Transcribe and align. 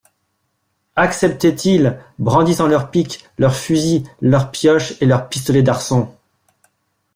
Acceptaient-ils, 0.95 1.99
brandissant 2.17 2.65
leurs 2.65 2.89
piques, 2.89 3.29
leurs 3.37 3.55
fusils, 3.55 4.03
leurs 4.19 4.49
pioches 4.49 4.99
et 4.99 5.05
leurs 5.05 5.29
pistolets 5.29 5.61
d'arçon. 5.61 6.11